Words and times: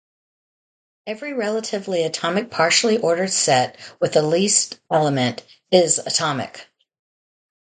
Every 1.05 1.33
relatively 1.33 2.01
atomic 2.01 2.49
partially 2.49 2.97
ordered 2.97 3.29
set 3.29 3.77
with 3.99 4.15
a 4.15 4.23
least 4.23 4.79
element 4.89 5.43
is 5.69 5.99
atomic. 5.99 6.65